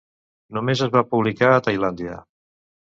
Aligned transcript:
Només 0.57 0.81
es 0.87 0.93
va 0.97 1.05
publicar 1.13 1.53
a 1.59 1.63
Tailàndia. 1.69 2.21